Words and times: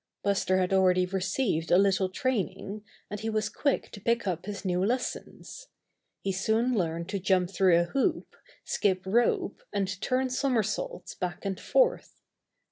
Buster 0.23 0.57
had 0.57 0.73
already 0.73 1.05
received 1.05 1.69
a 1.69 1.77
little 1.77 2.09
training, 2.09 2.83
and 3.11 3.19
he 3.19 3.29
was 3.29 3.49
quick 3.49 3.91
to 3.91 4.01
pick 4.01 4.25
up 4.25 4.47
his 4.47 4.65
new 4.65 4.83
lessons. 4.83 5.67
He 6.23 6.31
soon 6.31 6.73
learned 6.73 7.07
to 7.09 7.19
jump 7.19 7.51
through 7.51 7.79
a 7.79 7.83
hoop, 7.83 8.35
skip 8.63 9.03
rope, 9.05 9.61
and 9.71 10.01
turn 10.01 10.31
somersaults 10.31 11.13
back 11.13 11.45
and 11.45 11.59
forth. 11.59 12.19